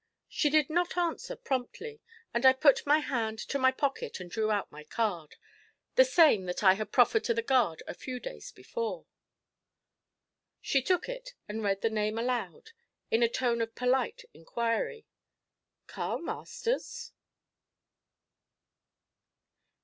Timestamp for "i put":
2.43-2.87